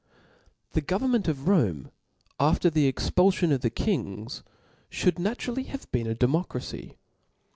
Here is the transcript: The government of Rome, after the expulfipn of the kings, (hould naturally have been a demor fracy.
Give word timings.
The 0.71 0.81
government 0.81 1.27
of 1.27 1.47
Rome, 1.47 1.91
after 2.39 2.71
the 2.71 2.91
expulfipn 2.91 3.53
of 3.53 3.61
the 3.61 3.69
kings, 3.69 4.41
(hould 4.89 5.19
naturally 5.19 5.65
have 5.65 5.91
been 5.91 6.07
a 6.07 6.15
demor 6.15 6.43
fracy. 6.47 6.95